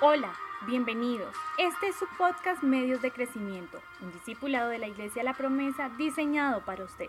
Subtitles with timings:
[0.00, 0.32] Hola,
[0.64, 1.34] bienvenidos.
[1.58, 6.64] Este es su podcast Medios de Crecimiento, un discipulado de la Iglesia La Promesa diseñado
[6.64, 7.08] para usted.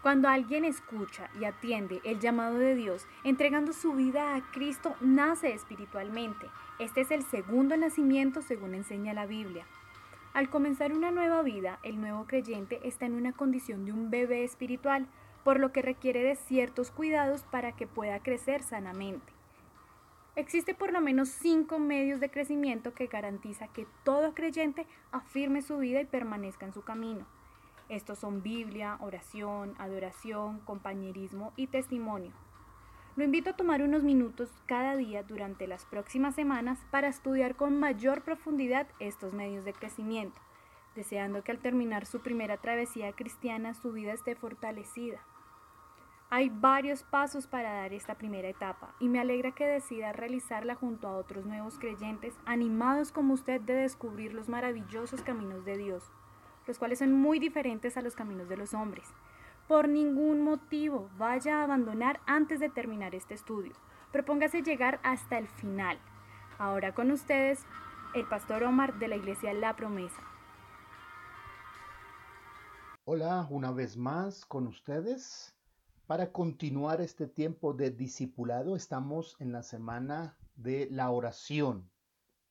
[0.00, 5.52] Cuando alguien escucha y atiende el llamado de Dios, entregando su vida a Cristo, nace
[5.52, 6.46] espiritualmente.
[6.78, 9.66] Este es el segundo nacimiento según enseña la Biblia.
[10.34, 14.44] Al comenzar una nueva vida, el nuevo creyente está en una condición de un bebé
[14.44, 15.08] espiritual,
[15.42, 19.37] por lo que requiere de ciertos cuidados para que pueda crecer sanamente.
[20.38, 25.78] Existe por lo menos cinco medios de crecimiento que garantiza que todo creyente afirme su
[25.78, 27.26] vida y permanezca en su camino.
[27.88, 32.30] Estos son Biblia, oración, adoración, compañerismo y testimonio.
[33.16, 37.76] Lo invito a tomar unos minutos cada día durante las próximas semanas para estudiar con
[37.80, 40.40] mayor profundidad estos medios de crecimiento,
[40.94, 45.20] deseando que al terminar su primera travesía cristiana su vida esté fortalecida.
[46.30, 51.08] Hay varios pasos para dar esta primera etapa y me alegra que decida realizarla junto
[51.08, 56.04] a otros nuevos creyentes animados como usted de descubrir los maravillosos caminos de Dios,
[56.66, 59.08] los cuales son muy diferentes a los caminos de los hombres.
[59.68, 63.72] Por ningún motivo vaya a abandonar antes de terminar este estudio.
[64.12, 65.98] Propóngase llegar hasta el final.
[66.58, 67.64] Ahora con ustedes,
[68.14, 70.22] el pastor Omar de la iglesia La Promesa.
[73.06, 75.57] Hola, una vez más con ustedes.
[76.08, 81.90] Para continuar este tiempo de discipulado, estamos en la semana de la oración.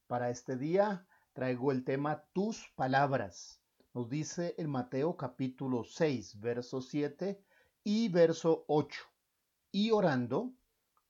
[0.06, 3.60] Para este día traigo el tema tus palabras.
[3.96, 7.42] Nos dice el Mateo capítulo 6, verso 7
[7.84, 9.02] y verso 8.
[9.72, 10.54] Y orando,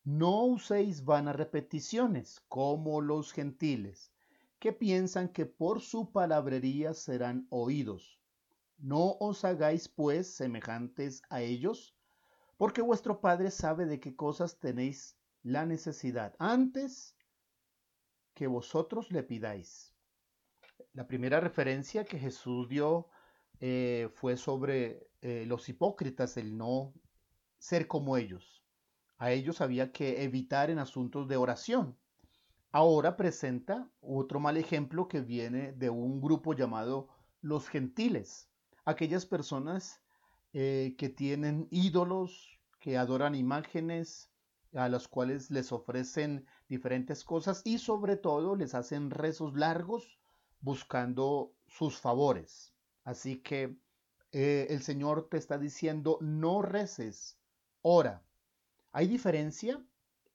[0.05, 4.13] no uséis vanas repeticiones como los gentiles,
[4.59, 8.21] que piensan que por su palabrería serán oídos.
[8.77, 11.96] No os hagáis pues semejantes a ellos,
[12.57, 17.15] porque vuestro Padre sabe de qué cosas tenéis la necesidad antes
[18.33, 19.93] que vosotros le pidáis.
[20.93, 23.07] La primera referencia que Jesús dio
[23.59, 26.93] eh, fue sobre eh, los hipócritas, el no
[27.57, 28.63] ser como ellos.
[29.17, 31.97] A ellos había que evitar en asuntos de oración.
[32.71, 37.07] Ahora presenta otro mal ejemplo que viene de un grupo llamado
[37.41, 38.49] los gentiles,
[38.85, 40.01] aquellas personas
[40.59, 44.31] eh, que tienen ídolos, que adoran imágenes,
[44.73, 50.17] a las cuales les ofrecen diferentes cosas y sobre todo les hacen rezos largos
[50.59, 52.73] buscando sus favores.
[53.03, 53.77] Así que
[54.31, 57.37] eh, el Señor te está diciendo, no reces,
[57.83, 58.23] ora.
[58.93, 59.79] Hay diferencia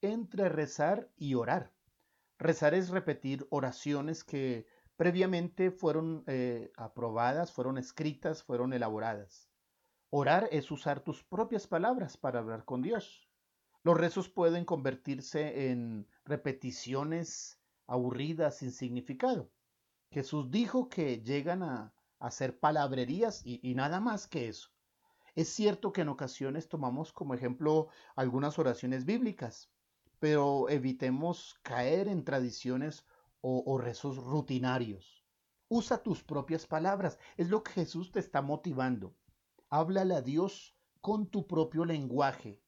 [0.02, 1.72] entre rezar y orar.
[2.38, 9.51] Rezar es repetir oraciones que previamente fueron eh, aprobadas, fueron escritas, fueron elaboradas.
[10.14, 13.30] Orar es usar tus propias palabras para hablar con Dios.
[13.82, 19.50] Los rezos pueden convertirse en repeticiones aburridas sin significado.
[20.10, 24.68] Jesús dijo que llegan a, hacer palabrerías y, nada más que eso.
[25.34, 29.70] Es cierto que en ocasiones tomamos como ejemplo algunas oraciones bíblicas,
[30.18, 33.06] pero evitemos caer en tradiciones
[33.40, 35.24] o, rezos rutinarios.
[35.68, 39.16] Usa tus propias palabras, es lo que Jesús te está motivando.
[39.74, 42.60] Háblale a Dios con tu propio lenguaje.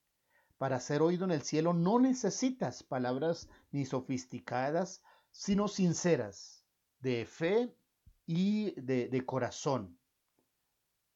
[0.56, 6.64] Para ser oído en el cielo no necesitas palabras ni sofisticadas, sino sinceras,
[7.00, 7.76] de fe
[8.24, 9.98] y de, corazón.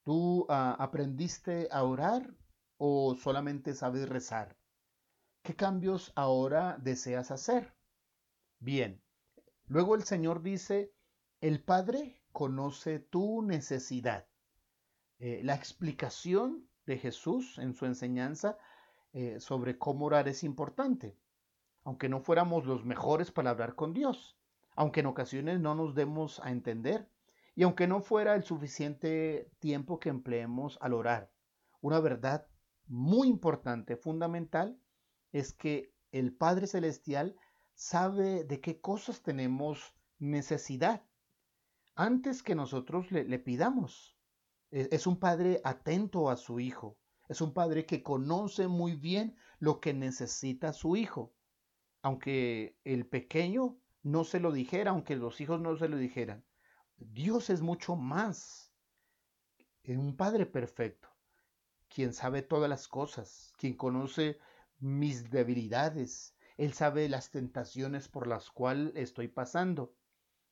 [0.04, 0.47] ¿Tú uh,
[0.78, 2.37] aprendiste a orar
[2.76, 4.59] o solamente sabes rezar?
[5.41, 7.75] ¿Qué cambios ahora deseas hacer?
[8.59, 9.03] Bien,
[9.65, 10.93] luego el Señor dice,
[11.41, 14.28] el Padre conoce tu necesidad.
[15.21, 18.56] Eh, la explicación de Jesús en su enseñanza
[19.12, 21.19] eh, sobre cómo orar es importante,
[21.83, 24.39] aunque no fuéramos los mejores para hablar con Dios,
[24.77, 27.09] aunque en ocasiones no nos demos a entender
[27.56, 31.33] y aunque no fuera el suficiente tiempo que empleemos al orar.
[31.81, 32.47] Una verdad
[32.87, 34.79] muy importante, fundamental,
[35.32, 37.35] es que el Padre Celestial
[37.75, 41.03] sabe de qué cosas tenemos necesidad
[41.97, 44.18] antes que nosotros le, le pidamos.
[44.70, 46.99] Es un padre atento a su hijo.
[47.29, 51.35] Es un padre que conoce muy bien lo que necesita su hijo.
[52.03, 56.44] Aunque el pequeño no se lo dijera, aunque los hijos no se lo dijeran.
[56.97, 58.73] Dios es mucho más.
[59.82, 61.09] Es un padre perfecto,
[61.88, 64.38] quien sabe todas las cosas, quien conoce
[64.79, 66.37] mis debilidades.
[66.59, 69.94] Él sabe las tentaciones por las cuales estoy pasando.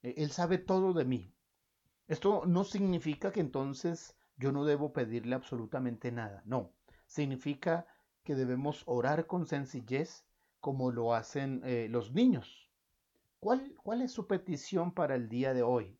[0.03, 1.36] Él sabe todo de mí.
[2.08, 6.43] Esto no significa que entonces yo no debo pedirle absolutamente nada.
[6.44, 6.73] No,
[7.06, 7.87] significa
[8.23, 10.25] que debemos orar con sencillez
[10.61, 12.70] como lo hacen eh, los niños.
[13.41, 15.99] ¿Cuál, ¿Cuál es su petición para el día de hoy?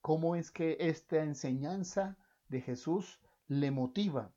[0.00, 2.16] ¿Cómo es que esta enseñanza
[2.48, 4.32] de Jesús le motiva?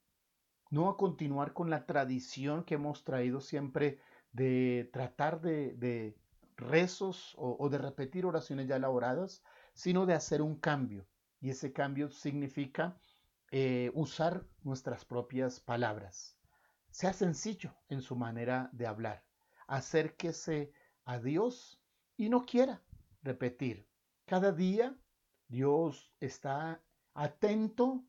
[0.70, 4.00] No a continuar con la tradición que hemos traído siempre
[4.32, 6.16] de tratar de,
[6.58, 9.44] rezos o, de repetir oraciones ya elaboradas,
[9.82, 11.08] sino de hacer un cambio.
[11.40, 13.02] Y ese cambio significa
[13.50, 16.38] eh, usar nuestras propias palabras.
[16.92, 19.26] Sea sencillo en su manera de hablar.
[19.66, 20.72] Acérquese
[21.04, 21.82] a Dios
[22.16, 22.84] y no quiera
[23.24, 23.88] repetir.
[24.28, 24.96] Cada día
[25.48, 26.84] Dios está
[27.16, 28.06] atento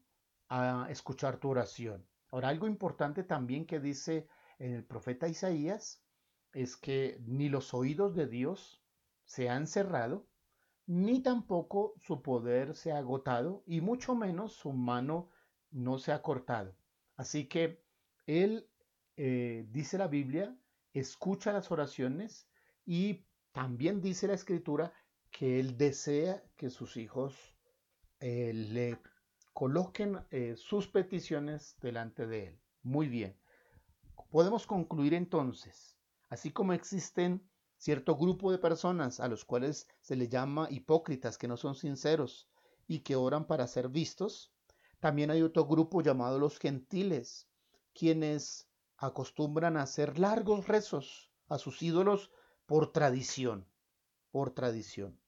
[0.50, 2.06] a escuchar tu oración.
[2.30, 4.28] Ahora, algo importante también que dice
[4.58, 6.04] el profeta Isaías
[6.52, 8.82] es que ni los oídos de Dios
[9.24, 10.28] se han cerrado,
[10.86, 15.30] ni tampoco su poder se ha agotado, y mucho menos su mano
[15.70, 16.74] no se ha cortado.
[17.16, 17.82] Así que
[18.26, 18.68] Él,
[19.16, 20.56] eh, dice la Biblia,
[20.92, 22.48] escucha las oraciones
[22.84, 24.92] y también dice la Escritura
[25.30, 27.54] que Él desea que sus hijos
[28.20, 28.98] eh, le
[29.52, 32.60] coloquen eh, sus peticiones delante de Él.
[32.82, 33.36] Muy bien.
[34.30, 37.46] Podemos concluir entonces, así como existen
[37.82, 42.48] cierto grupo de personas a los cuales se le llama hipócritas, que no son sinceros
[42.86, 44.52] y que oran para ser vistos,
[45.00, 47.48] también hay otro grupo llamado los gentiles,
[47.92, 48.68] quienes
[48.98, 52.30] acostumbran a hacer largos rezos a sus ídolos
[52.66, 53.66] por tradición,
[54.30, 55.18] por tradición.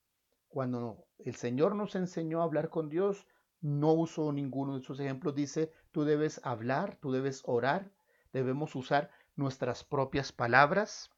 [0.47, 3.27] Cuando el Señor nos enseñó a hablar con Dios,
[3.63, 5.35] no usó ninguno de sus ejemplos.
[5.35, 7.91] Dice, tú debes hablar, tú debes orar,
[8.33, 11.11] debemos usar nuestras propias palabras,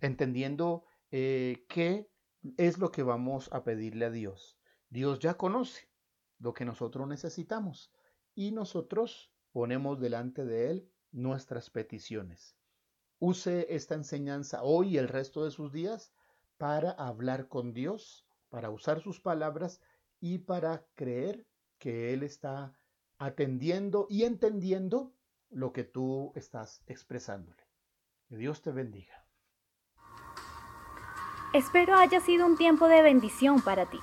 [0.00, 2.10] entendiendo eh, qué
[2.56, 4.58] es lo que vamos a pedirle a Dios.
[4.88, 5.88] Dios ya conoce
[6.38, 7.92] lo que nosotros necesitamos
[8.34, 12.56] y nosotros ponemos delante de Él nuestras peticiones.
[13.18, 16.12] Use esta enseñanza hoy y el resto de sus días
[16.58, 19.80] para hablar con Dios, para usar sus palabras
[20.20, 21.46] y para creer
[21.78, 22.78] que Él está
[23.18, 25.14] atendiendo y entendiendo
[25.50, 27.62] lo que tú estás expresándole.
[28.28, 29.25] Que Dios te bendiga.
[31.52, 34.00] Espero haya sido un tiempo de bendición para ti.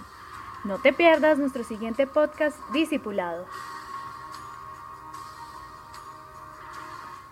[0.64, 3.46] No te pierdas nuestro siguiente podcast Discipulado.